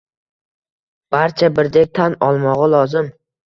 [1.17, 3.15] barcha birdek tan olmog‘i lozim